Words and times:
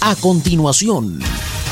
A 0.00 0.14
continuación, 0.14 1.20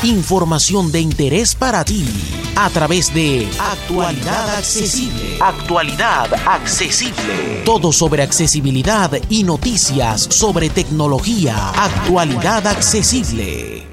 información 0.03 0.91
de 0.91 0.99
interés 0.99 1.53
para 1.53 1.85
ti 1.85 2.05
a 2.55 2.69
través 2.69 3.13
de 3.13 3.47
Actualidad 3.59 4.55
Accesible. 4.57 5.37
Actualidad 5.39 6.33
Accesible. 6.47 7.61
Todo 7.63 7.91
sobre 7.91 8.23
accesibilidad 8.23 9.11
y 9.29 9.43
noticias 9.43 10.21
sobre 10.21 10.69
tecnología. 10.69 11.69
Actualidad 11.69 12.65
Accesible. 12.67 13.83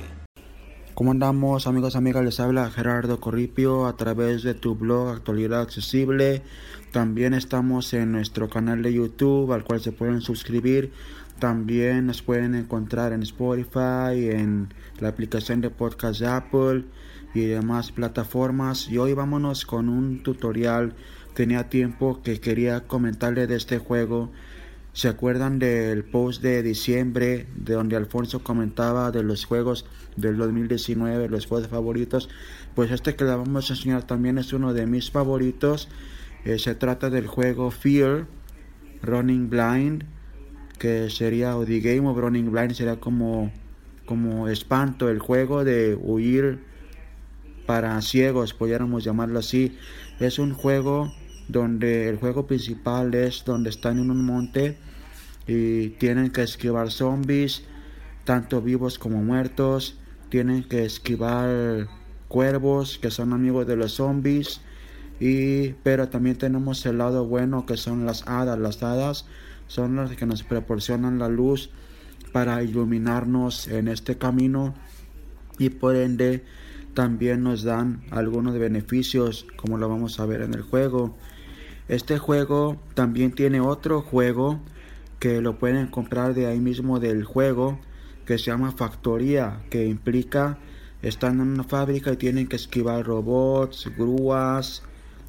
¿Cómo 0.94 1.10
andamos 1.10 1.66
amigos, 1.66 1.94
amigas? 1.94 2.24
Les 2.24 2.40
habla 2.40 2.70
Gerardo 2.70 3.20
Corripio 3.20 3.86
a 3.86 3.96
través 3.96 4.42
de 4.42 4.54
tu 4.54 4.74
blog 4.74 5.08
Actualidad 5.08 5.60
Accesible. 5.60 6.42
También 6.90 7.34
estamos 7.34 7.92
en 7.92 8.12
nuestro 8.12 8.48
canal 8.48 8.82
de 8.82 8.94
YouTube 8.94 9.52
al 9.52 9.64
cual 9.64 9.80
se 9.80 9.92
pueden 9.92 10.20
suscribir 10.20 10.92
también 11.42 12.06
nos 12.06 12.22
pueden 12.22 12.54
encontrar 12.54 13.12
en 13.12 13.24
Spotify, 13.24 14.30
en 14.30 14.72
la 15.00 15.08
aplicación 15.08 15.60
de 15.60 15.70
podcast 15.70 16.20
de 16.20 16.28
Apple 16.28 16.84
y 17.34 17.46
demás 17.46 17.90
plataformas. 17.90 18.88
Y 18.88 18.98
hoy 18.98 19.12
vámonos 19.12 19.66
con 19.66 19.88
un 19.88 20.22
tutorial. 20.22 20.94
Tenía 21.34 21.68
tiempo 21.68 22.22
que 22.22 22.38
quería 22.38 22.86
comentarle 22.86 23.48
de 23.48 23.56
este 23.56 23.78
juego. 23.78 24.30
¿Se 24.92 25.08
acuerdan 25.08 25.58
del 25.58 26.04
post 26.04 26.42
de 26.42 26.62
diciembre 26.62 27.48
de 27.56 27.74
donde 27.74 27.96
Alfonso 27.96 28.44
comentaba 28.44 29.10
de 29.10 29.24
los 29.24 29.44
juegos 29.44 29.84
del 30.14 30.36
2019, 30.36 31.28
los 31.28 31.46
juegos 31.46 31.66
favoritos? 31.66 32.28
Pues 32.76 32.92
este 32.92 33.16
que 33.16 33.24
le 33.24 33.34
vamos 33.34 33.68
a 33.68 33.72
enseñar 33.72 34.04
también 34.04 34.38
es 34.38 34.52
uno 34.52 34.72
de 34.74 34.86
mis 34.86 35.10
favoritos. 35.10 35.88
Eh, 36.44 36.60
se 36.60 36.76
trata 36.76 37.10
del 37.10 37.26
juego 37.26 37.72
Fear, 37.72 38.28
Running 39.02 39.50
Blind 39.50 40.11
que 40.82 41.10
sería, 41.10 41.56
o 41.56 41.64
The 41.64 41.78
Game 41.78 42.08
of 42.08 42.18
Running 42.18 42.50
Blind 42.50 42.72
sería 42.72 42.98
como, 42.98 43.52
como 44.04 44.48
espanto, 44.48 45.08
el 45.08 45.20
juego 45.20 45.62
de 45.62 45.94
huir 45.94 46.58
para 47.66 48.02
ciegos, 48.02 48.52
pudiéramos 48.52 49.04
llamarlo 49.04 49.38
así. 49.38 49.78
Es 50.18 50.40
un 50.40 50.54
juego 50.54 51.14
donde 51.46 52.08
el 52.08 52.16
juego 52.16 52.48
principal 52.48 53.14
es 53.14 53.44
donde 53.44 53.70
están 53.70 54.00
en 54.00 54.10
un 54.10 54.26
monte 54.26 54.76
y 55.46 55.90
tienen 56.00 56.30
que 56.30 56.42
esquivar 56.42 56.90
zombies, 56.90 57.62
tanto 58.24 58.60
vivos 58.60 58.98
como 58.98 59.22
muertos. 59.22 59.96
Tienen 60.30 60.64
que 60.64 60.84
esquivar 60.84 61.86
cuervos 62.26 62.98
que 62.98 63.12
son 63.12 63.32
amigos 63.32 63.68
de 63.68 63.76
los 63.76 63.92
zombies. 63.92 64.62
Y, 65.20 65.74
pero 65.84 66.08
también 66.08 66.38
tenemos 66.38 66.84
el 66.86 66.98
lado 66.98 67.24
bueno 67.24 67.66
que 67.66 67.76
son 67.76 68.04
las 68.04 68.26
hadas. 68.26 68.58
Las 68.58 68.82
hadas 68.82 69.26
son 69.72 69.96
las 69.96 70.10
que 70.10 70.26
nos 70.26 70.42
proporcionan 70.42 71.18
la 71.18 71.30
luz 71.30 71.70
para 72.30 72.62
iluminarnos 72.62 73.68
en 73.68 73.88
este 73.88 74.18
camino 74.18 74.74
y 75.58 75.70
por 75.70 75.96
ende 75.96 76.44
también 76.92 77.42
nos 77.42 77.62
dan 77.62 78.02
algunos 78.10 78.58
beneficios 78.58 79.46
como 79.56 79.78
lo 79.78 79.88
vamos 79.88 80.20
a 80.20 80.26
ver 80.26 80.42
en 80.42 80.52
el 80.52 80.60
juego. 80.60 81.16
Este 81.88 82.18
juego 82.18 82.76
también 82.92 83.32
tiene 83.32 83.62
otro 83.62 84.02
juego 84.02 84.60
que 85.18 85.40
lo 85.40 85.58
pueden 85.58 85.86
comprar 85.86 86.34
de 86.34 86.48
ahí 86.48 86.60
mismo 86.60 87.00
del 87.00 87.24
juego 87.24 87.80
que 88.26 88.36
se 88.36 88.50
llama 88.50 88.72
Factoría 88.72 89.62
que 89.70 89.86
implica 89.86 90.58
están 91.00 91.40
en 91.40 91.48
una 91.48 91.64
fábrica 91.64 92.12
y 92.12 92.16
tienen 92.18 92.46
que 92.46 92.56
esquivar 92.56 93.06
robots, 93.06 93.90
grúas 93.96 94.82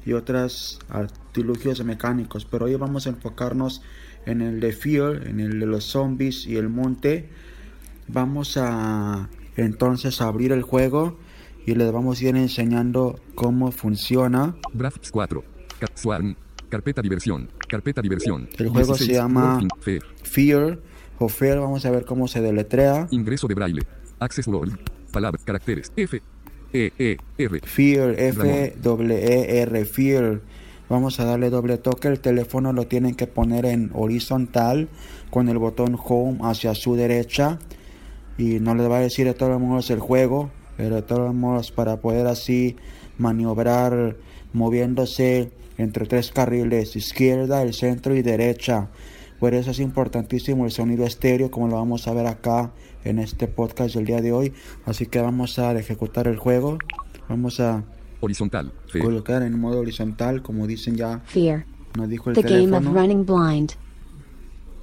y 0.04 0.12
otros 0.12 0.80
artilugios 0.90 1.82
mecánicos. 1.82 2.44
Pero 2.44 2.66
hoy 2.66 2.74
vamos 2.74 3.06
a 3.06 3.10
enfocarnos 3.10 3.80
en 3.80 4.03
el 4.26 4.60
de 4.60 4.72
Fear, 4.72 5.26
en 5.26 5.40
el 5.40 5.60
de 5.60 5.66
los 5.66 5.84
zombies 5.84 6.46
y 6.46 6.56
el 6.56 6.68
monte. 6.68 7.28
Vamos 8.08 8.56
a 8.56 9.28
entonces 9.56 10.20
abrir 10.20 10.52
el 10.52 10.62
juego 10.62 11.18
y 11.66 11.74
les 11.74 11.92
vamos 11.92 12.20
a 12.20 12.24
ir 12.24 12.36
enseñando 12.36 13.20
cómo 13.34 13.72
funciona. 13.72 14.56
Graphics 14.72 15.10
4. 15.10 15.44
Swarm. 15.94 16.36
Carpeta 16.68 17.02
diversión. 17.02 17.48
Carpeta 17.68 18.02
diversión. 18.02 18.48
El 18.58 18.68
juego 18.68 18.94
se 18.94 19.12
llama 19.12 19.60
Fear. 19.80 20.02
Fear 20.22 20.78
o 21.18 21.28
Fear. 21.28 21.60
Vamos 21.60 21.84
a 21.86 21.90
ver 21.90 22.04
cómo 22.04 22.26
se 22.28 22.40
deletrea. 22.40 23.06
Ingreso 23.10 23.46
de 23.46 23.54
braille. 23.54 23.82
Access 24.18 24.46
World. 24.46 24.78
Palabras, 25.12 25.44
caracteres. 25.44 25.92
F. 25.96 26.20
E. 26.72 26.92
E. 26.98 27.16
R. 27.38 27.60
Fear. 27.60 28.14
F. 28.18 28.74
W. 28.82 29.14
E. 29.14 29.62
R. 29.62 29.84
Fear. 29.84 30.40
Vamos 30.88 31.18
a 31.18 31.24
darle 31.24 31.50
doble 31.50 31.78
toque. 31.78 32.08
El 32.08 32.20
teléfono 32.20 32.72
lo 32.72 32.86
tienen 32.86 33.14
que 33.14 33.26
poner 33.26 33.64
en 33.64 33.90
horizontal 33.94 34.88
con 35.30 35.48
el 35.48 35.58
botón 35.58 35.98
home 36.02 36.38
hacia 36.42 36.74
su 36.74 36.94
derecha. 36.94 37.58
Y 38.36 38.60
no 38.60 38.74
les 38.74 38.90
va 38.90 38.98
a 38.98 39.00
decir 39.00 39.26
de 39.26 39.34
todos 39.34 39.60
modos 39.60 39.90
el 39.90 40.00
juego, 40.00 40.50
pero 40.76 40.96
de 40.96 41.02
todos 41.02 41.34
modos 41.34 41.70
para 41.70 42.00
poder 42.00 42.26
así 42.26 42.76
maniobrar 43.16 44.16
moviéndose 44.52 45.50
entre 45.78 46.06
tres 46.06 46.30
carriles, 46.32 46.96
izquierda, 46.96 47.62
el 47.62 47.74
centro 47.74 48.14
y 48.14 48.22
derecha. 48.22 48.90
Por 49.40 49.54
eso 49.54 49.70
es 49.70 49.80
importantísimo 49.80 50.64
el 50.64 50.70
sonido 50.70 51.04
estéreo, 51.04 51.50
como 51.50 51.68
lo 51.68 51.76
vamos 51.76 52.06
a 52.08 52.14
ver 52.14 52.26
acá 52.26 52.72
en 53.04 53.18
este 53.18 53.48
podcast 53.48 53.94
del 53.94 54.04
día 54.04 54.20
de 54.20 54.32
hoy. 54.32 54.52
Así 54.84 55.06
que 55.06 55.20
vamos 55.20 55.58
a 55.58 55.72
ejecutar 55.72 56.28
el 56.28 56.36
juego. 56.36 56.78
Vamos 57.28 57.60
a 57.60 57.84
Horizontal. 58.24 58.72
Colocar 59.00 59.42
en 59.42 59.58
modo 59.58 59.80
horizontal, 59.80 60.42
como 60.42 60.66
dicen 60.66 60.96
ya. 60.96 61.20
Fear. 61.26 61.64
Nos 61.96 62.08
dijo 62.08 62.30
el 62.30 62.36
The 62.36 62.42
teléfono. 62.42 62.72
game 62.72 62.88
of 62.88 62.94
running 62.94 63.24
blind. 63.26 63.72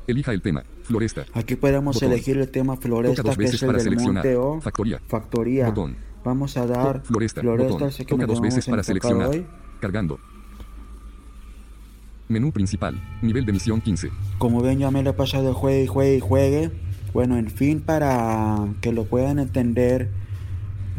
Elija 0.07 0.31
el 0.31 0.41
tema. 0.41 0.63
Floresta. 0.83 1.25
Aquí 1.33 1.55
podemos 1.55 1.95
Botón. 1.95 2.11
elegir 2.11 2.37
el 2.37 2.49
tema 2.49 2.75
floresta, 2.77 3.23
que 3.35 3.43
es 3.45 3.53
el 3.61 3.67
para 3.67 3.77
del 3.77 3.83
seleccionar. 3.83 4.23
monte 4.25 4.35
o 4.35 4.59
Factoría. 4.61 4.99
factoría. 5.07 5.67
Botón. 5.69 5.95
Vamos 6.23 6.57
a 6.57 6.65
dar 6.65 7.01
Floresta. 7.03 7.41
floresta, 7.41 7.73
Botón. 7.73 8.05
Toca 8.07 8.25
dos 8.25 8.41
veces 8.41 8.65
para 8.67 8.83
seleccionar. 8.83 9.27
hoy. 9.29 9.45
Cargando. 9.79 10.19
Menú 12.27 12.51
principal. 12.51 12.95
Nivel 13.21 13.45
de 13.45 13.51
misión 13.53 13.81
15. 13.81 14.09
Como 14.37 14.61
ven, 14.61 14.79
ya 14.79 14.89
me 14.91 15.03
lo 15.03 15.09
he 15.09 15.13
pasado 15.13 15.53
juegue 15.53 15.83
y 15.83 15.87
juegue 15.87 16.15
y 16.17 16.19
juegue. 16.19 16.71
Bueno, 17.13 17.37
en 17.37 17.49
fin, 17.49 17.81
para 17.81 18.67
que 18.79 18.93
lo 18.93 19.03
puedan 19.05 19.37
entender, 19.39 20.09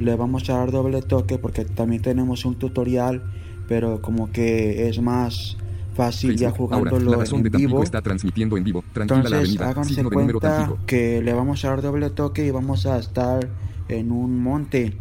le 0.02 0.16
vamos 0.16 0.48
a 0.50 0.58
dar 0.58 0.70
doble 0.70 1.02
toque 1.02 1.38
porque 1.38 1.64
también 1.64 2.02
tenemos 2.02 2.44
un 2.44 2.56
tutorial, 2.56 3.22
pero 3.68 4.02
como 4.02 4.30
que 4.30 4.88
es 4.88 5.00
más 5.00 5.56
fácil 5.94 6.36
ya 6.36 6.50
Facebook. 6.50 6.72
Ahora, 6.72 6.90
jugándolo 6.90 7.18
la 7.18 7.24
de 7.24 7.36
en 7.36 7.42
vivo. 7.42 7.82
está 7.82 8.02
transmitiendo 8.02 8.56
en 8.56 8.64
vivo. 8.64 8.84
Tranquila 8.92 9.22
la 9.22 9.28
Entonces, 9.28 9.60
avenida. 9.60 9.70
háganse 9.70 10.04
cuenta 10.04 10.72
que 10.86 11.22
le 11.22 11.32
vamos 11.32 11.64
a 11.64 11.68
dar 11.68 11.82
doble 11.82 12.10
toque 12.10 12.46
y 12.46 12.50
vamos 12.50 12.86
a 12.86 12.98
estar 12.98 13.48
en 13.88 14.12
un 14.12 14.42
monte. 14.42 14.94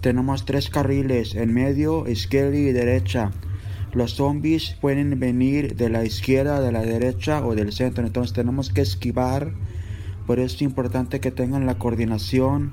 Tenemos 0.00 0.44
tres 0.44 0.70
carriles, 0.70 1.34
en 1.34 1.52
medio, 1.52 2.08
izquierda 2.08 2.56
y 2.56 2.72
derecha. 2.72 3.32
Los 3.92 4.14
zombies 4.14 4.76
pueden 4.80 5.18
venir 5.18 5.74
de 5.74 5.88
la 5.88 6.04
izquierda, 6.04 6.60
de 6.60 6.72
la 6.72 6.82
derecha 6.82 7.44
o 7.44 7.54
del 7.54 7.72
centro. 7.72 8.06
Entonces 8.06 8.32
tenemos 8.32 8.70
que 8.70 8.82
esquivar. 8.82 9.52
Por 10.26 10.38
eso 10.38 10.56
es 10.56 10.62
importante 10.62 11.20
que 11.20 11.30
tengan 11.30 11.66
la 11.66 11.78
coordinación 11.78 12.72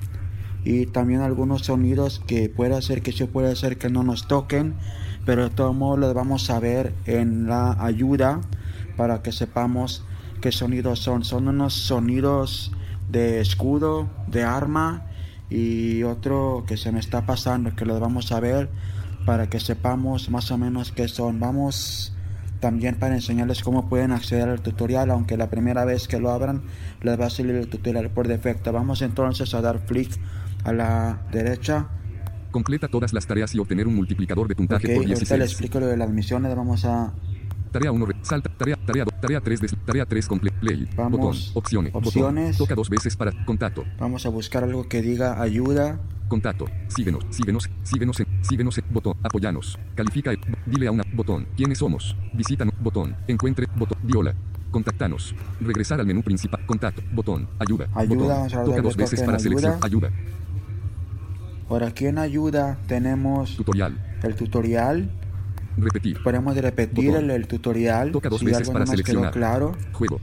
y 0.65 0.87
también 0.87 1.21
algunos 1.21 1.61
sonidos 1.61 2.21
que 2.25 2.49
puede 2.49 2.75
hacer 2.75 3.03
que 3.03 3.11
sí 3.11 3.23
puede 3.25 3.51
hacer 3.51 3.77
que 3.77 3.89
no 3.89 4.03
nos 4.03 4.27
toquen. 4.27 4.73
Pero 5.25 5.43
de 5.43 5.49
todos 5.51 5.75
modos 5.75 5.99
los 5.99 6.13
vamos 6.13 6.49
a 6.49 6.59
ver 6.59 6.93
en 7.05 7.47
la 7.47 7.77
ayuda 7.83 8.41
para 8.97 9.21
que 9.21 9.31
sepamos 9.31 10.03
qué 10.41 10.51
sonidos 10.51 10.99
son. 10.99 11.23
Son 11.23 11.47
unos 11.47 11.73
sonidos 11.73 12.71
de 13.09 13.41
escudo, 13.41 14.09
de 14.27 14.43
arma 14.43 15.05
y 15.49 16.03
otro 16.03 16.63
que 16.67 16.77
se 16.77 16.91
me 16.91 16.99
está 16.99 17.25
pasando 17.25 17.75
que 17.75 17.85
los 17.85 17.99
vamos 17.99 18.31
a 18.31 18.39
ver 18.39 18.69
para 19.25 19.49
que 19.49 19.59
sepamos 19.59 20.29
más 20.29 20.49
o 20.51 20.57
menos 20.57 20.91
qué 20.91 21.07
son. 21.07 21.39
Vamos 21.39 22.13
también 22.59 22.95
para 22.95 23.13
enseñarles 23.13 23.61
cómo 23.61 23.89
pueden 23.89 24.11
acceder 24.11 24.49
al 24.49 24.61
tutorial, 24.61 25.11
aunque 25.11 25.37
la 25.37 25.49
primera 25.49 25.85
vez 25.85 26.07
que 26.07 26.19
lo 26.19 26.31
abran 26.31 26.63
les 27.01 27.19
va 27.19 27.27
a 27.27 27.29
salir 27.29 27.55
el 27.55 27.67
tutorial 27.67 28.09
por 28.09 28.27
defecto. 28.27 28.71
Vamos 28.71 29.03
entonces 29.03 29.53
a 29.53 29.61
dar 29.61 29.85
clic 29.85 30.09
a 30.65 30.73
la 30.73 31.21
derecha. 31.31 31.87
Completa 32.51 32.87
todas 32.87 33.13
las 33.13 33.25
tareas 33.27 33.53
y 33.55 33.59
obtener 33.59 33.87
un 33.87 33.95
multiplicador 33.95 34.47
de 34.47 34.55
puntaje 34.55 34.87
por 34.87 34.95
ahorita 34.97 35.09
les 35.09 35.19
16. 35.19 35.51
explico 35.51 35.79
lo 35.79 35.87
de 35.87 35.97
las 35.97 36.09
misiones. 36.09 36.55
Vamos 36.55 36.83
a 36.85 37.13
Tarea 37.71 37.91
1, 37.91 38.07
salta, 38.21 38.49
tarea, 38.57 38.77
tarea 38.85 39.03
2, 39.03 39.13
tarea 39.19 39.41
3, 39.41 39.59
des- 39.59 39.75
tarea 39.85 40.05
3, 40.05 40.27
comple, 40.27 40.49
play, 40.61 40.87
Vamos, 40.95 41.11
botón, 41.19 41.35
opciones, 41.55 41.91
opciones. 41.93 42.51
botón, 42.53 42.57
toca 42.67 42.73
dos 42.75 42.89
veces 42.89 43.17
para, 43.17 43.33
contacto, 43.43 43.83
vamos 43.99 44.25
a 44.25 44.29
buscar 44.29 44.63
algo 44.63 44.87
que 44.87 45.01
diga 45.01 45.41
ayuda. 45.41 45.99
contacto, 46.29 46.67
síguenos, 46.87 47.25
síguenos, 47.31 47.69
síguenos, 47.83 48.17
en- 48.21 48.27
síguenos, 48.41 48.77
en- 48.77 48.85
botón, 48.89 49.15
apoyanos, 49.21 49.77
califica, 49.93 50.31
dile 50.65 50.87
a 50.87 50.91
una, 50.91 51.03
botón, 51.13 51.47
quiénes 51.57 51.79
somos, 51.79 52.15
visítanos, 52.31 52.73
botón, 52.79 53.13
encuentre, 53.27 53.67
botón, 53.75 53.97
viola, 54.03 54.33
contactanos, 54.71 55.35
regresar 55.59 55.99
al 55.99 56.05
menú 56.05 56.23
principal, 56.23 56.65
contacto, 56.65 57.01
botón, 57.13 57.45
ayuda, 57.59 57.89
Ayuda, 57.93 58.15
botón, 58.15 58.27
vamos 58.29 58.53
a 58.53 58.57
darle 58.57 58.71
toca 58.71 58.81
dos 58.83 58.95
veces 58.95 59.21
para 59.21 59.37
selección, 59.37 59.75
ayuda. 59.81 60.11
Por 61.67 61.83
aquí 61.83 62.05
en 62.05 62.17
ayuda 62.19 62.77
tenemos 62.87 63.55
tutorial, 63.57 63.97
el 64.23 64.35
tutorial. 64.35 65.09
repetir, 65.77 66.21
Podemos 66.23 66.55
repetir 66.55 67.15
el, 67.15 67.31
el 67.31 67.47
tutorial. 67.47 68.11
Toca 68.11 68.29
dos 68.29 68.39
si 68.39 68.45
veces 68.45 68.61
algo 68.61 68.73
para 68.73 68.85
no 68.85 68.91
seleccionar. 68.91 69.31
claro. 69.31 69.75
juego, 69.93 70.19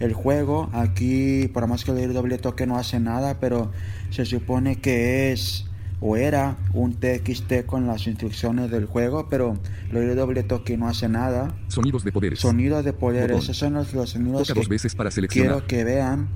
el 0.00 0.12
juego. 0.14 0.68
Aquí, 0.72 1.48
por 1.52 1.66
más 1.68 1.84
que 1.84 1.92
dé 1.92 2.08
doble 2.08 2.38
toque, 2.38 2.66
no 2.66 2.76
hace 2.76 2.98
nada, 3.00 3.38
pero 3.38 3.70
se 4.10 4.24
supone 4.24 4.76
que 4.76 5.30
es 5.32 5.66
o 6.02 6.16
era 6.16 6.56
un 6.72 6.94
TXT 6.94 7.66
con 7.66 7.86
las 7.86 8.06
instrucciones 8.06 8.70
del 8.70 8.86
juego, 8.86 9.28
pero 9.28 9.58
le 9.92 10.06
doy 10.06 10.16
doble 10.16 10.42
toque 10.42 10.76
no 10.78 10.88
hace 10.88 11.08
nada. 11.08 11.54
Sonidos 11.68 12.04
de 12.04 12.10
poderes. 12.10 12.40
Sonidos 12.40 12.84
de 12.84 12.92
poderes, 12.94 13.28
Botón. 13.32 13.42
esos 13.44 13.56
son 13.58 13.74
los, 13.74 13.92
los 13.92 14.10
sonidos 14.10 14.40
Toca 14.42 14.54
que 14.54 14.60
dos 14.60 14.68
veces 14.68 14.94
para 14.94 15.10
seleccionar. 15.10 15.52
quiero 15.52 15.66
que 15.66 15.84
vean 15.84 16.28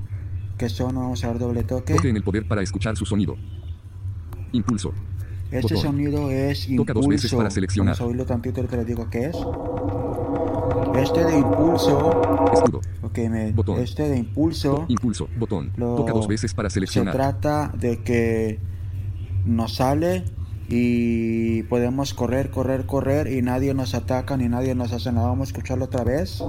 que 0.58 0.68
son. 0.68 0.94
Vamos 0.94 1.24
a 1.24 1.28
dar 1.28 1.38
doble 1.38 1.64
toque. 1.64 1.94
Toque 1.94 2.10
en 2.10 2.16
el 2.16 2.22
poder 2.22 2.46
para 2.46 2.62
escuchar 2.62 2.94
su 2.96 3.06
sonido. 3.06 3.36
Impulso. 4.54 4.92
Este 5.50 5.74
Botón. 5.74 5.78
sonido 5.92 6.30
es 6.30 6.66
Toca 6.76 6.92
dos 6.94 7.06
veces 7.06 7.24
impulso. 7.26 7.36
para 7.36 7.50
seleccionar. 7.50 7.94
Vamos 7.94 8.00
a 8.00 8.04
oírlo 8.06 8.24
tantito 8.26 8.60
y 8.62 8.66
te 8.66 8.76
les 8.78 8.86
digo 8.86 9.08
qué 9.10 9.26
es. 9.26 9.36
Este 10.96 11.24
de 11.24 11.38
impulso, 11.38 12.50
Escudo. 12.52 12.80
ok, 13.02 13.18
me- 13.30 13.52
Botón. 13.52 13.78
este 13.80 14.08
de 14.08 14.16
impulso 14.18 14.84
Impulso. 14.88 15.28
Botón. 15.38 15.70
Lo- 15.76 15.96
Toca 15.96 16.12
dos 16.12 16.26
veces 16.28 16.54
para 16.54 16.70
se 16.70 16.74
seleccionar. 16.74 17.14
trata 17.14 17.70
de 17.76 18.02
que 18.02 18.58
nos 19.44 19.74
sale 19.76 20.24
y 20.68 21.62
podemos 21.64 22.14
correr, 22.14 22.50
correr, 22.50 22.86
correr 22.86 23.30
y 23.32 23.42
nadie 23.42 23.74
nos 23.74 23.94
ataca 23.94 24.36
ni 24.36 24.48
nadie 24.48 24.74
nos 24.74 24.92
hace 24.92 25.12
nada. 25.12 25.28
Vamos 25.28 25.48
a 25.48 25.50
escucharlo 25.50 25.84
otra 25.84 26.04
vez. 26.04 26.42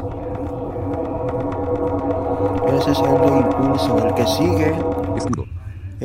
Ese 2.78 2.92
es 2.92 3.00
el 3.00 3.22
de 3.22 3.40
impulso. 3.40 4.08
El 4.08 4.14
que 4.16 4.26
sigue. 4.28 4.74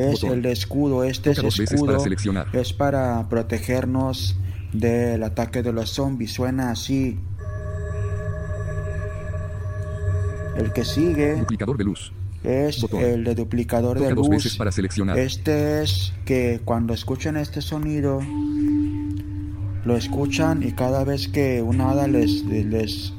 Es 0.08 0.20
Botón. 0.22 0.38
el 0.38 0.46
escudo. 0.46 1.04
Este 1.04 1.34
Toca 1.34 1.48
es 1.48 1.58
escudo. 1.60 1.98
para. 1.98 2.46
Es 2.52 2.72
para 2.72 3.28
protegernos 3.28 4.36
del 4.72 5.22
ataque 5.22 5.62
de 5.62 5.72
los 5.72 5.90
zombies. 5.90 6.32
Suena 6.32 6.70
así. 6.70 7.18
El 10.56 10.72
que 10.72 10.84
sigue 10.84 11.36
Duplicador 11.36 11.76
de 11.78 11.84
luz. 11.84 12.12
es 12.44 12.80
Botón. 12.82 13.00
el 13.02 13.24
de 13.24 13.34
duplicador 13.34 13.96
Toca 13.98 14.08
de 14.08 14.14
dos 14.14 14.26
luz. 14.28 14.36
veces 14.36 14.56
para 14.56 14.72
seleccionar. 14.72 15.18
Este 15.18 15.82
es 15.82 16.12
que 16.24 16.60
cuando 16.64 16.92
escuchen 16.94 17.36
este 17.36 17.60
sonido, 17.62 18.20
lo 19.84 19.96
escuchan 19.96 20.62
y 20.62 20.72
cada 20.72 21.04
vez 21.04 21.28
que 21.28 21.62
una 21.62 21.90
hada 21.90 22.06
les, 22.08 22.44
les 22.44 23.12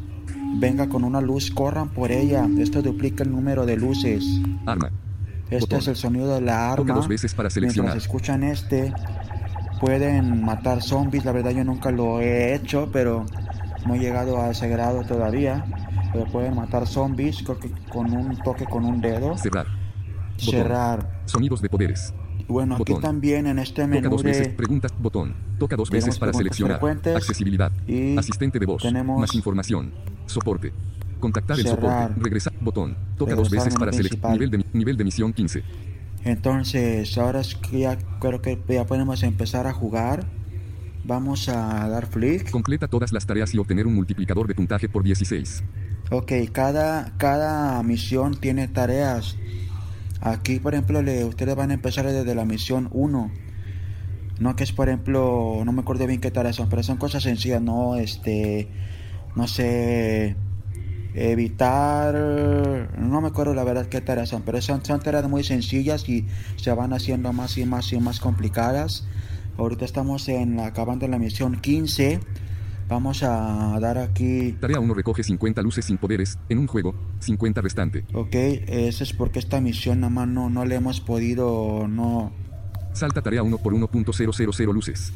venga 0.59 0.89
con 0.89 1.03
una 1.03 1.21
luz, 1.21 1.49
corran 1.51 1.89
por 1.89 2.11
ella. 2.11 2.47
Esto 2.59 2.81
duplica 2.81 3.23
el 3.23 3.31
número 3.31 3.65
de 3.65 3.77
luces. 3.77 4.23
Arma. 4.65 4.91
Este 5.51 5.59
Botón. 5.59 5.79
es 5.79 5.87
el 5.89 5.95
sonido 5.97 6.33
de 6.33 6.41
la 6.41 6.69
Toca 6.75 6.81
arma. 6.81 6.93
dos 6.95 7.07
veces 7.07 7.33
para 7.35 7.49
seleccionar. 7.49 7.91
Mientras 7.91 8.03
escuchan 8.05 8.43
este, 8.43 8.93
pueden 9.79 10.43
matar 10.43 10.81
zombies. 10.81 11.25
La 11.25 11.31
verdad 11.31 11.51
yo 11.51 11.63
nunca 11.63 11.91
lo 11.91 12.21
he 12.21 12.55
hecho, 12.55 12.89
pero 12.91 13.25
no 13.85 13.95
he 13.95 13.99
llegado 13.99 14.41
a 14.41 14.49
ese 14.51 14.67
grado 14.67 15.03
todavía. 15.03 15.65
Pero 16.13 16.25
pueden 16.25 16.55
matar 16.55 16.87
zombies 16.87 17.41
creo 17.43 17.59
que 17.59 17.71
con 17.91 18.11
un 18.15 18.37
toque 18.43 18.65
con 18.65 18.85
un 18.85 19.01
dedo. 19.01 19.37
Cerrar. 19.37 19.67
Botón. 19.67 20.51
Cerrar. 20.53 21.21
Sonidos 21.25 21.61
de 21.61 21.69
poderes. 21.69 22.13
Bueno, 22.47 22.75
aquí 22.75 22.93
Botón. 22.93 23.01
también 23.01 23.47
en 23.47 23.59
este 23.59 23.83
Toca 23.83 23.87
menú 23.87 24.09
dos 24.09 24.23
veces. 24.23 24.47
de 24.49 24.53
Preguntas. 24.53 24.91
Botón. 24.99 25.35
Toca 25.59 25.75
dos 25.75 25.89
veces 25.89 26.17
para 26.19 26.33
seleccionar. 26.33 26.81
Accesibilidad. 27.15 27.71
y 27.87 28.17
Asistente 28.17 28.59
de 28.59 28.65
voz. 28.65 28.81
tenemos- 28.81 29.19
Más 29.21 29.33
información. 29.35 29.91
Soporte. 30.25 30.73
Contactar 31.21 31.57
el 31.57 31.67
soporte. 31.67 32.13
Regresar. 32.17 32.53
Botón. 32.59 32.97
Toca 33.17 33.35
dos 33.35 33.49
veces 33.49 33.73
para 33.75 33.93
seleccionar. 33.93 34.33
Nivel 34.33 34.51
de, 34.51 34.65
nivel 34.73 34.97
de 34.97 35.03
misión 35.05 35.31
15. 35.31 35.63
Entonces, 36.25 37.17
ahora 37.17 37.39
es 37.39 37.55
que 37.55 37.79
ya 37.79 37.97
creo 38.19 38.41
que 38.41 38.59
ya 38.67 38.85
podemos 38.85 39.23
empezar 39.23 39.67
a 39.67 39.73
jugar. 39.73 40.25
Vamos 41.03 41.49
a 41.49 41.87
dar 41.87 42.05
flick. 42.05 42.51
Completa 42.51 42.87
todas 42.87 43.11
las 43.11 43.25
tareas 43.25 43.53
y 43.53 43.57
obtener 43.57 43.87
un 43.87 43.95
multiplicador 43.95 44.47
de 44.47 44.53
puntaje 44.53 44.87
por 44.87 45.03
16. 45.03 45.63
Ok, 46.11 46.31
cada, 46.51 47.17
cada 47.17 47.81
misión 47.83 48.35
tiene 48.35 48.67
tareas. 48.67 49.37
Aquí, 50.19 50.59
por 50.59 50.73
ejemplo, 50.73 51.01
le, 51.01 51.25
ustedes 51.25 51.55
van 51.55 51.71
a 51.71 51.73
empezar 51.73 52.05
desde 52.05 52.35
la 52.35 52.45
misión 52.45 52.89
1. 52.91 53.31
No 54.39 54.55
que 54.55 54.63
es, 54.63 54.71
por 54.71 54.89
ejemplo, 54.89 55.61
no 55.65 55.71
me 55.71 55.81
acuerdo 55.81 56.05
bien 56.05 56.19
qué 56.19 56.29
tareas 56.29 56.55
son, 56.55 56.69
pero 56.69 56.83
son 56.83 56.97
cosas 56.97 57.23
sencillas, 57.23 57.61
no, 57.61 57.95
este, 57.95 58.67
no 59.35 59.47
sé, 59.47 60.35
evitar, 61.13 62.15
no 62.97 63.21
me 63.21 63.27
acuerdo 63.27 63.53
la 63.53 63.63
verdad 63.63 63.87
qué 63.87 64.01
tareas 64.01 64.29
son, 64.29 64.43
pero 64.43 64.61
son, 64.61 64.83
son 64.85 64.99
tareas 64.99 65.27
muy 65.27 65.43
sencillas 65.43 66.07
y 66.07 66.25
se 66.55 66.71
van 66.71 66.93
haciendo 66.93 67.33
más 67.33 67.57
y 67.57 67.65
más 67.65 67.91
y 67.93 67.99
más 67.99 68.19
complicadas. 68.19 69.05
Ahorita 69.57 69.85
estamos 69.85 70.27
en 70.29 70.59
acabando 70.59 71.07
la 71.07 71.19
misión 71.19 71.59
15. 71.59 72.19
Vamos 72.87 73.23
a 73.23 73.77
dar 73.79 73.97
aquí 73.97 74.51
Tarea 74.59 74.79
1 74.79 74.93
recoge 74.93 75.23
50 75.23 75.61
luces 75.61 75.85
sin 75.85 75.97
poderes. 75.97 76.37
En 76.49 76.57
un 76.57 76.67
juego, 76.67 76.93
50 77.19 77.61
restante. 77.61 78.03
Ok, 78.13 78.35
eso 78.35 79.03
es 79.03 79.13
porque 79.13 79.39
esta 79.39 79.61
misión 79.61 80.01
nada 80.01 80.09
más 80.09 80.27
no, 80.27 80.49
no 80.49 80.65
le 80.65 80.75
hemos 80.75 80.99
podido, 80.99 81.87
no... 81.87 82.33
Salta 82.93 83.21
tarea 83.21 83.43
1 83.43 83.57
por 83.59 83.73
1.000 83.73 84.73
luces. 84.73 85.13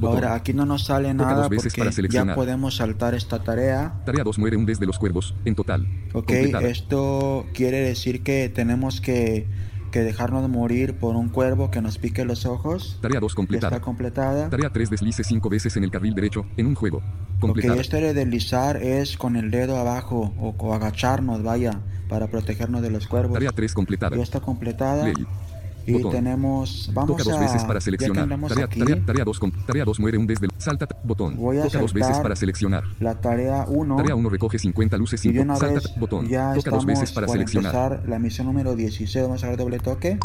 Botón. 0.00 0.16
Ahora, 0.16 0.34
aquí 0.34 0.52
no 0.52 0.66
nos 0.66 0.84
sale 0.84 1.12
nada 1.14 1.48
porque 1.48 2.08
ya 2.08 2.34
podemos 2.34 2.76
saltar 2.76 3.14
esta 3.14 3.42
tarea. 3.42 4.00
Tarea 4.04 4.24
2 4.24 4.38
muere 4.38 4.56
un 4.56 4.66
desde 4.66 4.86
los 4.86 4.98
cuervos. 4.98 5.34
En 5.44 5.54
total. 5.54 5.86
Ok, 6.12 6.26
Completada. 6.26 6.68
esto 6.68 7.46
quiere 7.54 7.80
decir 7.80 8.22
que 8.22 8.48
tenemos 8.48 9.00
que, 9.00 9.46
que 9.92 10.00
dejarnos 10.00 10.48
morir 10.48 10.94
por 10.94 11.16
un 11.16 11.28
cuervo 11.28 11.70
que 11.70 11.80
nos 11.82 11.98
pique 11.98 12.24
los 12.24 12.46
ojos. 12.46 12.98
Tarea 13.02 13.20
2 13.20 13.32
Ya 13.32 13.36
completada. 13.36 13.76
está 13.76 13.84
completada. 13.84 14.50
Tarea 14.50 14.70
3 14.70 14.90
deslice 14.90 15.22
5 15.24 15.48
veces 15.48 15.76
en 15.76 15.84
el 15.84 15.90
carril 15.90 16.14
derecho. 16.14 16.46
En 16.56 16.66
un 16.66 16.74
juego. 16.74 16.98
Ok, 16.98 17.40
Completada. 17.40 17.80
este 17.80 18.00
de 18.00 18.12
deslizar 18.14 18.76
es 18.82 19.16
con 19.16 19.36
el 19.36 19.50
dedo 19.50 19.78
abajo 19.78 20.34
o, 20.38 20.54
o 20.58 20.74
agacharnos, 20.74 21.42
vaya, 21.42 21.80
para 22.08 22.26
protegernos 22.26 22.82
de 22.82 22.90
los 22.90 23.06
cuervos. 23.06 23.34
Tarea 23.34 23.50
3 23.52 23.72
completada. 23.74 24.16
Ya 24.16 24.22
está 24.22 24.40
completada. 24.40 25.10
Y 25.90 25.94
Botón. 25.94 26.12
tenemos, 26.12 26.90
vamos 26.94 27.16
Toca 27.16 27.24
dos 27.24 27.38
a, 27.38 27.40
veces 27.40 27.64
para 27.64 27.80
seleccionar. 27.80 28.28
Tarea, 28.48 28.64
aquí, 28.66 28.78
tarea, 28.78 29.04
tarea 29.04 29.24
2 29.24 29.38
com- 29.40 29.50
tarea 29.66 29.84
2 29.84 29.98
muere 30.00 30.18
un 30.18 30.26
desde 30.26 30.46
salta 30.58 30.86
t- 30.86 30.94
botón. 31.02 31.36
Voy 31.36 31.58
a 31.58 31.64
Toca 31.64 31.80
dos 31.80 31.92
veces 31.92 32.18
para 32.18 32.36
seleccionar. 32.36 32.84
la 33.00 33.14
tarea 33.20 33.64
1 33.68 33.96
Tarea 33.96 34.14
1 34.14 34.28
recoge 34.28 34.58
50 34.58 34.96
luces 34.96 35.20
y 35.20 35.22
sin 35.28 35.32
de 35.34 35.40
una 35.40 35.56
salta 35.56 35.74
vez 35.74 35.84
t- 35.94 35.98
botón. 36.00 36.28
ya 36.28 36.54
Toca 36.54 36.70
dos 36.70 36.86
veces 36.86 37.12
para 37.12 37.26
seleccionar. 37.28 38.02
la 38.06 38.18
misión 38.18 38.46
número 38.46 38.74
16. 38.76 39.24
Vamos 39.24 39.42
a 39.44 39.48
dar 39.48 39.56
doble 39.56 39.78
toque. 39.78 40.18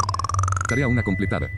Tarea 0.68 0.88
1 0.88 1.02
completada. 1.04 1.48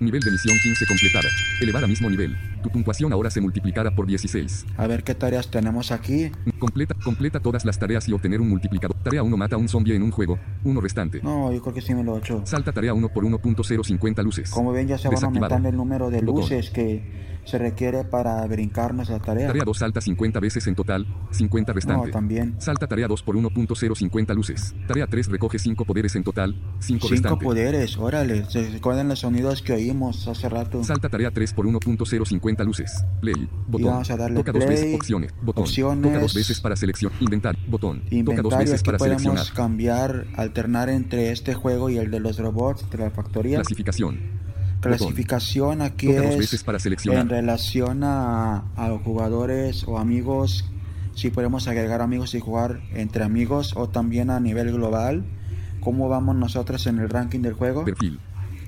Nivel 0.00 0.22
de 0.22 0.30
misión 0.30 0.56
15 0.62 0.86
completada. 0.86 1.28
Elevar 1.60 1.84
a 1.84 1.86
mismo 1.86 2.08
nivel. 2.08 2.34
Tu 2.62 2.70
puntuación 2.70 3.12
ahora 3.12 3.30
se 3.30 3.38
multiplicará 3.38 3.94
por 3.94 4.06
16. 4.06 4.64
A 4.78 4.86
ver 4.86 5.04
qué 5.04 5.14
tareas 5.14 5.50
tenemos 5.50 5.92
aquí. 5.92 6.32
Completa, 6.58 6.94
completa 7.04 7.38
todas 7.38 7.66
las 7.66 7.78
tareas 7.78 8.08
y 8.08 8.12
obtener 8.14 8.40
un 8.40 8.48
multiplicador. 8.48 8.96
Tarea 9.02 9.22
1 9.22 9.36
mata 9.36 9.56
a 9.56 9.58
un 9.58 9.68
zombie 9.68 9.94
en 9.94 10.02
un 10.02 10.10
juego. 10.10 10.38
Uno 10.64 10.80
restante. 10.80 11.20
No, 11.22 11.52
yo 11.52 11.60
creo 11.60 11.74
que 11.74 11.82
sí 11.82 11.94
me 11.94 12.02
lo 12.02 12.16
he 12.16 12.18
hecho. 12.18 12.40
Salta 12.46 12.72
tarea 12.72 12.94
1 12.94 13.08
por 13.10 13.24
1.050 13.24 14.24
luces. 14.24 14.48
Como 14.48 14.72
ven 14.72 14.88
ya 14.88 14.96
se 14.96 15.08
van 15.08 15.22
aumentando 15.22 15.68
el 15.68 15.76
número 15.76 16.08
de 16.08 16.22
Botón. 16.22 16.36
luces 16.44 16.70
que 16.70 17.02
se 17.44 17.58
requiere 17.58 18.04
para 18.04 18.46
brincarnos 18.46 19.08
la 19.10 19.18
tarea. 19.18 19.48
Tarea 19.48 19.64
2 19.64 19.76
salta 19.78 20.00
50 20.00 20.40
veces 20.40 20.66
en 20.66 20.74
total. 20.74 21.06
50 21.30 21.72
No, 21.72 21.74
restante. 21.74 22.10
también. 22.10 22.54
Salta 22.58 22.86
tarea 22.86 23.08
2 23.08 23.22
por 23.22 23.36
1.050 23.36 24.34
luces. 24.34 24.74
Tarea 24.86 25.06
3 25.06 25.28
recoge 25.28 25.58
5 25.58 25.84
poderes 25.84 26.14
en 26.16 26.24
total. 26.24 26.54
5 26.80 26.80
Cinco 26.80 27.08
restante. 27.08 27.44
poderes, 27.44 27.96
órale. 27.98 28.44
Se 28.50 28.68
recuerdan 28.70 29.08
los 29.08 29.20
sonidos 29.20 29.62
que 29.62 29.72
oímos 29.72 30.26
hace 30.28 30.48
rato. 30.48 30.82
Salta 30.84 31.08
tarea 31.08 31.30
3 31.30 31.52
por 31.52 31.66
1.050 31.66 32.64
luces. 32.64 33.04
Play. 33.20 33.48
Botón. 33.68 33.88
vamos 33.90 34.10
a 34.10 34.16
darle 34.16 34.36
Toca 34.36 34.52
dos 34.52 34.64
play. 34.64 34.76
veces 34.76 34.94
opciones. 34.94 35.34
Botón. 35.42 35.62
Opciones. 35.64 36.02
Toca 36.12 36.20
dos 36.20 36.34
veces 36.34 36.60
para 36.60 36.76
seleccionar. 36.76 37.16
Inventar. 37.22 37.56
Botón. 37.68 37.98
Toca 38.00 38.08
dos 38.10 38.12
Inventario, 38.12 38.58
veces 38.58 38.82
para 38.82 38.98
podemos 38.98 39.22
seleccionar. 39.22 39.54
cambiar, 39.54 40.26
alternar 40.36 40.88
entre 40.88 41.32
este 41.32 41.54
juego 41.54 41.90
y 41.90 41.98
el 41.98 42.10
de 42.10 42.20
los 42.20 42.38
robots 42.38 42.88
de 42.90 42.98
la 42.98 43.10
factoría. 43.10 43.56
Clasificación. 43.58 44.39
Clasificación 44.80 45.82
aquí 45.82 46.06
Toca 46.08 46.28
es 46.30 46.38
veces 46.38 46.64
para 46.64 46.78
seleccionar. 46.78 47.22
en 47.22 47.28
relación 47.28 48.02
a, 48.04 48.64
a 48.76 48.88
los 48.88 49.02
jugadores 49.02 49.84
o 49.86 49.98
amigos, 49.98 50.64
si 51.14 51.30
podemos 51.30 51.68
agregar 51.68 52.00
amigos 52.00 52.34
y 52.34 52.40
jugar 52.40 52.80
entre 52.94 53.24
amigos 53.24 53.74
o 53.76 53.88
también 53.88 54.30
a 54.30 54.40
nivel 54.40 54.72
global. 54.72 55.24
¿Cómo 55.80 56.08
vamos 56.08 56.36
nosotros 56.36 56.86
en 56.86 56.98
el 56.98 57.08
ranking 57.08 57.40
del 57.40 57.54
juego? 57.54 57.84
Perfil. 57.84 58.20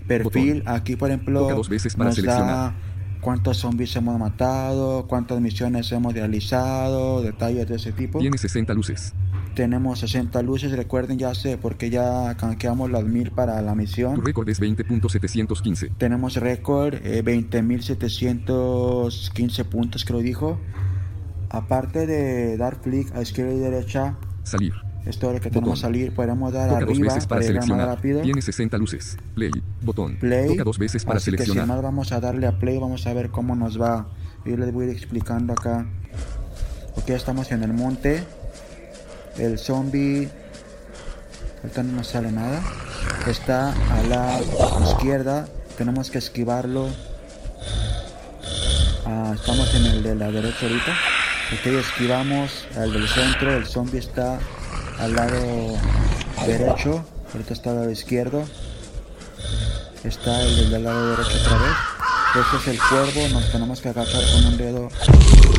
Perfil, 0.06 0.62
aquí 0.66 0.96
por 0.96 1.10
ejemplo 1.10 1.40
Toca 1.40 1.54
dos 1.54 1.68
veces 1.68 1.94
para 1.94 2.10
nos 2.10 2.22
da. 2.22 2.74
Cuántos 3.22 3.56
zombies 3.58 3.94
hemos 3.96 4.18
matado, 4.18 5.06
cuántas 5.06 5.40
misiones 5.40 5.90
hemos 5.92 6.12
realizado, 6.12 7.22
detalles 7.22 7.66
de 7.68 7.76
ese 7.76 7.92
tipo. 7.92 8.18
Tiene 8.18 8.36
60 8.36 8.74
luces. 8.74 9.14
Tenemos 9.54 10.00
60 10.00 10.42
luces, 10.42 10.72
recuerden 10.72 11.18
ya 11.18 11.34
sé, 11.34 11.56
porque 11.56 11.88
ya 11.88 12.34
canjeamos 12.36 12.90
las 12.90 13.04
1000 13.04 13.30
para 13.30 13.62
la 13.62 13.72
Tu 13.72 13.78
misión. 13.78 14.24
récord 14.24 14.48
es 14.48 14.60
20.715. 14.60 15.92
Tenemos 15.96 16.36
récord, 16.36 16.94
eh, 16.94 17.22
20.715 17.24 19.64
puntos 19.64 20.04
creo 20.04 20.20
dijo. 20.20 20.58
Aparte 21.48 22.06
de 22.06 22.56
dar 22.56 22.80
clic 22.80 23.14
a 23.14 23.22
izquierda 23.22 23.52
y 23.52 23.58
derecha, 23.58 24.16
Salir. 24.42 24.72
Esto 25.06 25.28
es 25.28 25.34
lo 25.34 25.40
que 25.40 25.50
tenemos 25.50 25.70
Botón. 25.70 25.76
salir, 25.76 26.14
podemos 26.14 26.52
dar 26.52 26.68
Toca 26.70 26.80
dos 26.80 26.90
arriba 26.90 27.06
veces 27.14 27.26
para 27.26 27.40
para 27.40 27.40
llegar 27.40 27.54
más 27.56 27.64
seleccionar. 27.66 27.96
rápido. 27.96 28.20
Tiene 28.22 28.42
60 28.42 28.78
luces. 28.78 29.16
Play. 29.34 29.50
Botón. 29.82 30.16
Play. 30.16 30.48
Toca 30.48 30.64
dos 30.64 30.78
veces 30.78 31.04
para 31.04 31.16
Así 31.18 31.30
que 31.30 31.38
seleccionar. 31.38 31.66
más 31.66 31.82
vamos 31.82 32.12
a 32.12 32.20
darle 32.20 32.46
a 32.46 32.58
play, 32.58 32.78
vamos 32.78 33.06
a 33.06 33.12
ver 33.12 33.30
cómo 33.30 33.54
nos 33.56 33.80
va. 33.80 34.06
Yo 34.44 34.56
les 34.56 34.72
voy 34.72 34.86
a 34.86 34.90
ir 34.90 34.96
explicando 34.96 35.52
acá. 35.52 35.86
Ok, 36.96 37.10
estamos 37.10 37.50
en 37.52 37.62
el 37.62 37.72
monte. 37.72 38.22
El 39.38 39.58
zombie 39.58 40.28
Ahorita 41.62 41.82
no 41.84 41.92
nos 41.92 42.08
sale 42.08 42.30
nada. 42.32 42.60
Está 43.28 43.70
a 43.72 44.02
la 44.08 44.40
izquierda. 44.90 45.46
Tenemos 45.78 46.10
que 46.10 46.18
esquivarlo. 46.18 46.88
Ah, 49.06 49.32
estamos 49.34 49.74
en 49.74 49.86
el 49.86 50.02
de 50.02 50.14
la 50.14 50.30
derecha 50.30 50.58
ahorita. 50.66 50.92
Ok, 51.54 51.66
esquivamos 51.66 52.66
al 52.76 52.92
del 52.92 53.08
centro. 53.08 53.52
El 53.56 53.66
zombie 53.66 53.98
está 54.00 54.38
al 55.02 55.14
lado 55.14 55.76
derecho. 56.46 57.04
Ahorita 57.32 57.54
está 57.54 57.70
al 57.70 57.76
lado 57.76 57.90
izquierdo. 57.90 58.44
Está 60.04 60.42
el 60.42 60.70
del 60.70 60.84
lado 60.84 61.10
derecho 61.10 61.38
otra 61.44 61.58
vez. 61.58 61.76
Este 62.44 62.56
es 62.56 62.68
el 62.68 62.88
cuervo. 62.88 63.28
Nos 63.32 63.50
tenemos 63.50 63.80
que 63.80 63.88
agachar 63.88 64.22
con 64.32 64.46
un 64.46 64.56
dedo. 64.56 64.88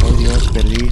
Oh 0.06 0.18
Dios, 0.18 0.50
perdí. 0.54 0.90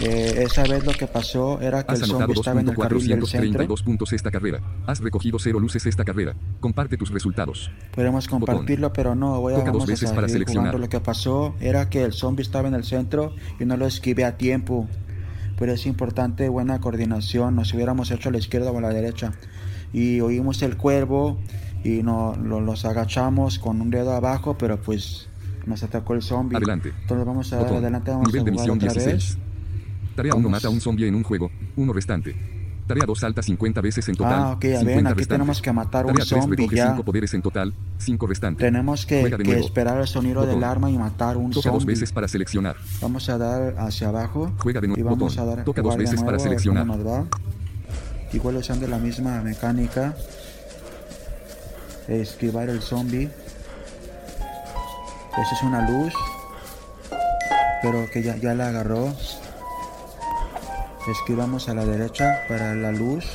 Eh, 0.00 0.42
esa 0.42 0.64
vez 0.64 0.84
lo 0.84 0.92
que 0.92 1.06
pasó 1.06 1.60
era 1.60 1.84
que 1.84 1.92
Has 1.92 2.02
el 2.02 2.08
zombie 2.08 2.34
estaba 2.34 2.60
en 2.60 2.68
el 2.68 2.76
carril 2.76 3.06
del 3.06 3.26
centro. 3.26 3.64
2.432 3.64 3.84
puntos 3.84 4.12
esta 4.12 4.30
carrera. 4.30 4.60
Has 4.86 5.00
recogido 5.00 5.38
cero 5.38 5.60
luces 5.60 5.86
esta 5.86 6.04
carrera. 6.04 6.34
Comparte 6.60 6.96
tus 6.96 7.10
resultados. 7.10 7.70
Podemos 7.94 8.26
compartirlo, 8.26 8.92
pero 8.92 9.14
no, 9.14 9.40
voy 9.40 9.54
a, 9.54 9.56
Toca 9.58 9.70
dos 9.70 9.82
vamos 9.82 9.88
a 9.88 9.92
veces 9.92 10.10
para 10.12 10.28
seleccionar. 10.28 10.72
jugando. 10.72 10.78
Lo 10.78 10.88
que 10.88 11.00
pasó 11.00 11.54
era 11.60 11.88
que 11.90 12.02
el 12.02 12.12
zombie 12.12 12.42
estaba 12.42 12.66
en 12.66 12.74
el 12.74 12.84
centro 12.84 13.34
y 13.60 13.66
no 13.66 13.76
lo 13.76 13.86
esquivé 13.86 14.24
a 14.24 14.36
tiempo. 14.36 14.88
Pero 15.58 15.72
es 15.72 15.86
importante 15.86 16.48
buena 16.48 16.80
coordinación, 16.80 17.54
nos 17.56 17.72
hubiéramos 17.74 18.10
hecho 18.10 18.28
a 18.28 18.32
la 18.32 18.38
izquierda 18.38 18.70
o 18.72 18.78
a 18.78 18.80
la 18.80 18.90
derecha. 18.90 19.32
Y 19.92 20.20
oímos 20.20 20.62
el 20.62 20.76
cuervo 20.76 21.38
y 21.84 22.02
no, 22.02 22.34
lo- 22.36 22.60
los 22.60 22.84
agachamos 22.84 23.58
con 23.58 23.80
un 23.80 23.90
dedo 23.90 24.12
abajo, 24.12 24.56
pero 24.58 24.80
pues 24.80 25.28
nos 25.66 25.82
atacó 25.82 26.14
el 26.14 26.22
zombie. 26.22 26.56
Adelante. 26.56 26.92
Entonces 27.02 27.26
vamos 27.26 27.52
a 27.52 27.58
Botón. 27.58 27.76
adelante, 27.78 28.10
vamos 28.10 28.26
Nivel 28.28 28.40
a 28.40 28.44
de 28.44 28.50
jugar 28.50 28.62
misión 28.68 28.76
otra 28.78 28.92
16. 29.02 29.36
vez. 29.36 29.38
Tarea 30.16 30.32
1 30.34 30.42
Vamos. 30.42 30.50
mata 30.50 30.68
a 30.68 30.70
un 30.70 30.80
zombie 30.80 31.06
en 31.08 31.14
un 31.14 31.22
juego. 31.22 31.50
1 31.76 31.92
restante. 31.92 32.34
Tarea 32.86 33.04
2 33.06 33.18
salta 33.18 33.42
50 33.42 33.80
veces 33.80 34.08
en 34.08 34.16
total. 34.16 34.34
Ah, 34.34 34.50
ok, 34.52 34.62
ya 34.64 34.78
50 34.80 34.84
ven, 34.84 35.06
aquí 35.06 35.18
restantes. 35.18 35.28
tenemos 35.28 35.62
que 35.62 35.72
matar 35.72 36.06
un 36.06 36.12
Tarea 36.12 36.26
3 36.28 36.42
zombie 36.42 36.68
ya. 36.68 36.90
5 36.90 37.02
poderes 37.04 37.34
en 37.34 37.42
total. 37.42 37.74
5 37.98 38.26
restantes. 38.26 38.64
Tenemos 38.64 39.06
que, 39.06 39.30
que 39.30 39.58
esperar 39.58 39.98
el 40.00 40.06
sonido 40.06 40.40
Botón. 40.40 40.54
del 40.56 40.64
arma 40.64 40.90
y 40.90 40.98
matar 40.98 41.36
un 41.36 41.50
Toca 41.50 41.70
dos 41.70 41.86
veces 41.86 42.12
para 42.12 42.28
seleccionar. 42.28 42.76
Vamos 43.00 43.28
a 43.28 43.38
dar 43.38 43.74
hacia 43.78 44.08
abajo. 44.08 44.52
Juega 44.58 44.80
de 44.80 44.88
nuevo. 44.88 45.00
Y 45.00 45.02
vamos 45.02 45.34
Botón. 45.36 45.48
a 45.52 45.56
dar 45.56 45.64
Toca 45.64 45.80
dos 45.82 45.96
veces 45.96 46.16
para 46.20 46.36
nuevo, 46.36 46.44
seleccionar. 46.44 46.86
Igual 48.32 48.56
usando 48.56 48.86
la 48.86 48.98
misma 48.98 49.40
mecánica. 49.40 50.14
Esquivar 52.08 52.68
el 52.68 52.82
zombie. 52.82 53.30
Esa 55.32 55.54
es 55.54 55.62
una 55.62 55.88
luz. 55.88 56.12
Pero 57.80 58.06
que 58.12 58.22
ya, 58.22 58.36
ya 58.36 58.54
la 58.54 58.68
agarró. 58.68 59.14
Esquivamos 61.06 61.68
a 61.68 61.74
la 61.74 61.84
derecha 61.84 62.44
para 62.48 62.74
la 62.74 62.90
luz. 62.90 63.26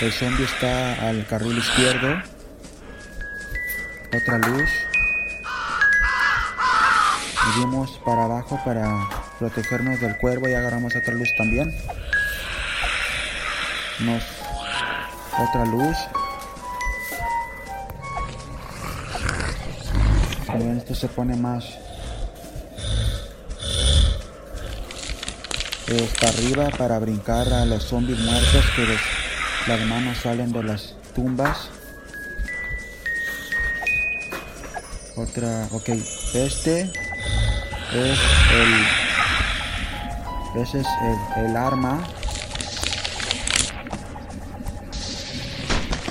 El 0.00 0.12
zombie 0.12 0.44
está 0.44 1.08
al 1.08 1.24
carril 1.28 1.56
izquierdo. 1.56 2.20
Otra 4.08 4.38
luz. 4.38 4.68
Nos 7.44 7.56
dimos 7.56 8.00
para 8.04 8.24
abajo 8.24 8.60
para 8.64 9.08
protegernos 9.38 10.00
del 10.00 10.16
cuervo 10.18 10.48
y 10.48 10.54
agarramos 10.54 10.96
otra 10.96 11.14
luz 11.14 11.28
también. 11.38 11.72
Nos 14.00 14.24
otra 15.38 15.64
luz. 15.64 15.96
Esto 20.76 20.94
se 20.94 21.08
pone 21.08 21.36
más 21.36 21.85
para 25.86 26.32
arriba 26.32 26.68
para 26.76 26.98
brincar 26.98 27.52
a 27.52 27.64
los 27.64 27.84
zombies 27.84 28.18
muertos 28.18 28.64
que 28.74 28.98
las 29.70 29.80
manos 29.86 30.18
salen 30.18 30.52
de 30.52 30.64
las 30.64 30.94
tumbas. 31.14 31.70
Otra, 35.14 35.68
ok, 35.70 35.88
este 36.34 36.90
es 37.92 38.18
el, 38.52 38.86
ese 40.60 40.80
es 40.80 40.86
el, 41.36 41.44
el 41.44 41.56
arma. 41.56 42.00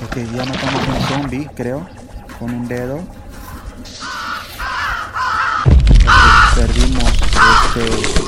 Ok, 0.06 0.18
ya 0.36 0.46
matamos 0.46 0.88
un 0.88 1.08
zombie, 1.08 1.50
creo, 1.54 1.88
con 2.40 2.54
un 2.54 2.68
dedo. 2.68 3.04
Perdimos, 6.56 7.14
este, 7.76 8.25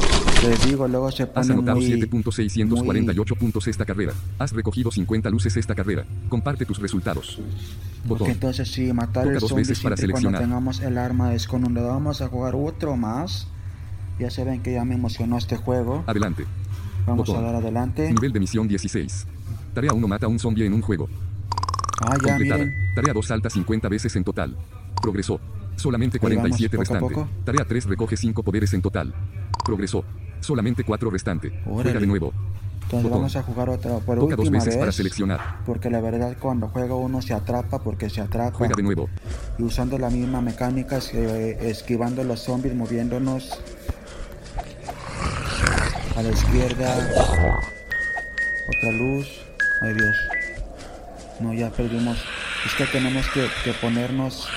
les 0.49 0.65
digo, 0.65 0.87
luego 0.87 1.11
se 1.11 1.23
Has 1.35 1.49
anotado 1.49 1.77
muy, 1.77 1.91
7.648 1.91 3.37
puntos 3.37 3.67
esta 3.67 3.85
carrera. 3.85 4.13
Has 4.39 4.51
recogido 4.53 4.91
50 4.91 5.29
luces 5.29 5.55
esta 5.57 5.75
carrera. 5.75 6.05
Comparte 6.29 6.65
tus 6.65 6.79
resultados. 6.79 7.39
Botón. 8.05 8.29
entonces 8.29 8.71
sí, 8.71 8.93
matar 8.93 9.23
Toca 9.23 9.33
el 9.35 9.39
dos 9.39 9.49
zombie 9.49 9.61
veces 9.63 9.79
para 9.81 9.97
siempre 9.97 10.13
cuando 10.13 10.29
seleccionar. 10.29 10.41
tengamos 10.41 10.79
el 10.81 10.97
arma 10.97 11.33
es 11.33 11.47
con 11.47 11.65
un 11.65 11.73
dedo. 11.73 11.87
Vamos 11.89 12.21
a 12.21 12.27
jugar 12.27 12.55
otro 12.55 12.95
más. 12.95 13.47
Ya 14.19 14.29
se 14.29 14.43
ven 14.43 14.61
que 14.63 14.73
ya 14.73 14.85
me 14.85 14.95
emocionó 14.95 15.37
este 15.37 15.57
juego. 15.57 16.03
Adelante. 16.07 16.45
Vamos 17.05 17.27
botón. 17.27 17.43
a 17.43 17.47
dar 17.47 17.55
adelante. 17.55 18.11
Nivel 18.11 18.31
de 18.33 18.39
misión 18.39 18.67
16. 18.67 19.27
Tarea 19.73 19.93
1 19.93 20.07
mata 20.07 20.25
a 20.25 20.29
un 20.29 20.39
zombie 20.39 20.65
en 20.65 20.73
un 20.73 20.81
juego. 20.81 21.07
Ah, 22.01 22.15
ya 22.23 22.29
Completada. 22.29 22.63
miren. 22.65 22.93
Tarea 22.95 23.13
2 23.13 23.25
salta 23.25 23.49
50 23.49 23.89
veces 23.89 24.15
en 24.15 24.23
total. 24.23 24.55
Progresó. 25.01 25.39
Solamente 25.75 26.17
Ahí 26.17 26.35
vamos, 26.35 26.57
47 26.57 26.77
poco 26.77 26.81
a 26.81 26.83
restante. 26.95 27.13
poco. 27.15 27.29
Tarea 27.45 27.65
3 27.65 27.85
recoge 27.85 28.17
5 28.17 28.43
poderes 28.43 28.73
en 28.73 28.81
total. 28.81 29.13
Progresó. 29.63 30.03
Solamente 30.39 30.83
4 30.83 31.09
restante. 31.09 31.49
Juega 31.65 31.79
Órale. 31.81 31.99
de 31.99 32.07
nuevo. 32.07 32.33
Entonces 32.83 33.03
botón. 33.03 33.19
vamos 33.19 33.35
a 33.35 33.43
jugar 33.43 33.69
otra 33.69 33.97
por 33.99 34.17
Toca 34.17 34.35
dos 34.37 34.49
veces 34.49 34.67
vez. 34.69 34.77
para 34.77 34.91
seleccionar. 34.93 35.57
Porque 35.65 35.89
la 35.89 35.99
verdad 35.99 36.37
cuando 36.39 36.69
juega 36.69 36.95
uno 36.95 37.21
se 37.21 37.33
atrapa 37.33 37.79
porque 37.83 38.09
se 38.09 38.21
atrapa. 38.21 38.57
Juega 38.57 38.75
de 38.77 38.83
nuevo. 38.83 39.09
Y 39.57 39.63
usando 39.63 39.97
la 39.97 40.09
misma 40.09 40.39
mecánica, 40.41 40.99
eh, 41.13 41.57
esquivando 41.63 42.23
los 42.23 42.39
zombies, 42.41 42.73
moviéndonos 42.75 43.49
a 46.15 46.21
la 46.23 46.29
izquierda. 46.29 46.95
Otra 48.77 48.91
luz. 48.93 49.27
Ay 49.81 49.93
Dios. 49.93 50.15
No, 51.41 51.53
ya 51.53 51.69
perdimos. 51.69 52.17
Es 52.65 52.73
que 52.75 52.85
tenemos 52.85 53.27
que, 53.33 53.47
que 53.65 53.73
ponernos 53.73 54.47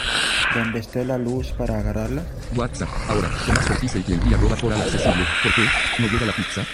donde 0.54 0.80
esté 0.80 1.04
la 1.04 1.18
luz 1.18 1.52
para 1.52 1.78
agarrarla. 1.78 2.22
WhatsApp. 2.56 2.88
Ahora, 3.08 3.30
Tomás 3.46 3.70
Ortiz 3.70 3.96
y 3.96 4.02
quien 4.02 4.34
arroba 4.34 4.56
por 4.56 4.72
al 4.72 4.80
accesible. 4.82 5.24
¿Por 5.42 5.54
qué? 5.54 5.62
¿No 5.98 6.08
llega 6.08 6.26
la 6.26 6.32
pizza? 6.32 6.64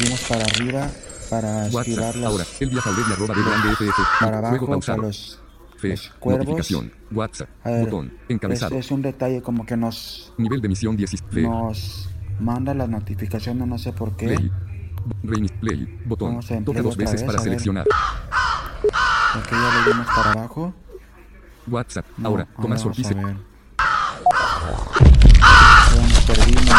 Dimos 0.00 0.20
para 0.28 0.44
arriba 0.44 0.90
para 1.30 1.66
WhatsApp. 1.72 2.16
las... 2.16 2.24
Ahora, 2.24 2.44
el 2.60 2.68
al 2.68 2.74
y 2.74 3.12
arroba 3.12 3.34
de 3.34 3.42
grande 3.42 3.68
FF. 3.72 4.00
para 4.20 4.38
Juego 4.38 4.46
abajo 4.46 4.66
pausado. 4.66 4.96
para 4.98 5.08
los... 5.08 5.40
Los 5.82 6.08
cuervos. 6.18 6.46
Notificación. 6.46 6.92
WhatsApp. 7.12 7.48
Ver, 7.64 7.84
Botón. 7.84 8.06
es, 8.06 8.30
Encabezado. 8.30 8.76
es 8.76 8.90
un 8.90 9.00
detalle 9.00 9.42
como 9.42 9.64
que 9.64 9.76
nos, 9.76 10.32
Nivel 10.36 10.60
de 10.60 10.68
misión 10.68 10.96
16. 10.96 11.22
Fe. 11.32 11.42
nos 11.42 12.08
manda 12.40 12.74
las 12.74 12.88
notificaciones, 12.88 13.66
no 13.66 13.78
sé 13.78 13.92
por 13.92 14.16
qué. 14.16 14.26
Play. 15.22 15.48
Play. 15.60 16.00
Botón. 16.04 16.40
Toca 16.64 16.82
dos 16.82 16.96
veces 16.96 17.22
vez, 17.22 17.24
para 17.24 17.40
a 17.40 17.44
ver. 17.44 17.86
Aquí 19.34 19.50
ya 19.52 19.84
le 19.84 19.92
dimos 19.92 20.06
para 20.06 20.32
abajo. 20.32 20.74
WhatsApp. 21.66 22.06
No, 22.16 22.28
Ahora, 22.30 22.46
Tomás 22.60 22.82
vamos 22.82 22.98
Ortiz. 22.98 23.06
a 23.10 23.14
ver. 23.14 23.36
Bueno, 25.94 26.14
perdimos. 26.26 26.74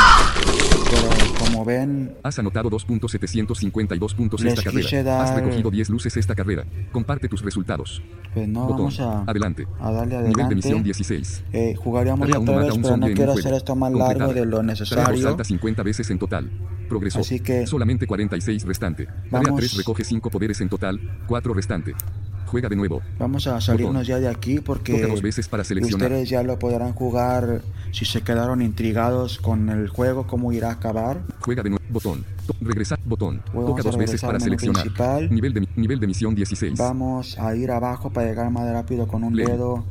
Pero 0.90 1.10
como 1.40 1.66
ven, 1.66 2.16
Has 2.24 2.40
anotado 2.40 2.70
2.752 2.72 4.16
puntos 4.16 4.44
esta 4.44 4.64
carrera. 4.64 5.04
dar- 5.04 5.22
Has 5.26 5.36
recogido 5.36 5.70
10 5.70 5.90
luces 5.90 6.18
esta 6.18 6.34
carrera. 6.34 6.66
Comparte 6.92 7.28
tus 7.30 7.42
resultados. 7.44 8.02
pues 8.34 8.48
no 8.48 8.62
Botón. 8.62 8.78
vamos 8.78 9.00
a, 9.00 9.22
Adelante. 9.24 9.68
a 9.80 9.92
darle 9.92 10.18
Nivel 10.30 10.50
de 10.50 10.56
misión 10.56 10.80
adelante. 10.80 10.84
16. 10.84 11.44
Eh, 11.54 11.76
jugaríamos 11.78 12.28
uno 12.30 12.40
otra 12.42 12.58
vez, 12.58 12.78
pero 12.82 12.98
no 12.98 13.08
quiero 13.08 13.32
hacer 13.34 13.54
esto 13.54 13.76
más 13.76 13.92
largo 13.92 14.06
Completada. 14.06 14.34
de 14.34 14.46
lo 14.46 14.58
Tarea 14.58 14.58
2 14.58 14.66
necesario. 14.80 15.22
salta 15.22 15.44
50 15.44 15.84
veces 15.84 16.10
en 16.12 16.20
total. 16.20 16.50
Progresó. 16.88 17.20
Así 17.20 17.40
que- 17.40 17.66
Solamente 17.68 18.06
46 18.08 18.66
restante. 18.66 19.06
Tarea 19.06 19.28
Vamos. 19.32 19.60
3 19.60 19.78
recoge 19.78 20.04
5 20.04 20.30
poderes 20.32 20.60
en 20.62 20.70
total. 20.70 21.00
4 21.28 21.54
restante. 21.54 21.94
Juega 22.50 22.68
de 22.68 22.76
nuevo. 22.76 23.02
Vamos 23.20 23.46
a 23.46 23.62
salirnos 23.62 24.08
ya 24.08 24.20
de 24.20 24.28
aquí 24.28 24.60
porque 24.60 24.94
Toca 24.94 25.08
dos 25.14 25.22
veces 25.22 25.48
para 25.48 25.64
seleccionar. 25.64 26.08
ustedes 26.12 26.30
ya 26.30 26.42
lo 26.42 26.58
podrán 26.58 26.94
jugar 26.94 27.62
si 27.92 28.06
se 28.06 28.22
quedaron 28.22 28.64
intrigados 28.64 29.38
con 29.38 29.70
el 29.70 29.88
juego, 29.88 30.26
cómo 30.26 30.52
irá 30.52 30.70
a 30.70 30.74
acabar. 30.74 31.22
Juega 31.42 31.62
de 31.62 31.70
nuevo. 31.70 31.84
Botón. 31.92 32.26
To- 32.48 32.56
regresar. 32.62 33.00
Botón. 33.06 33.42
Toca 33.54 33.84
dos 33.84 33.98
veces 33.98 34.20
para 34.22 34.40
seleccionar. 34.40 34.82
principal. 34.82 35.32
Nivel 35.32 35.54
de, 35.54 35.68
nivel 35.76 36.00
de 36.00 36.08
misión 36.08 36.34
16. 36.34 36.78
Vamos 36.80 37.38
a 37.38 37.56
ir 37.56 37.70
abajo 37.70 38.10
para 38.10 38.28
llegar 38.28 38.50
más 38.50 38.68
rápido 38.72 39.08
con 39.08 39.24
un 39.24 39.36
dedo. 39.36 39.86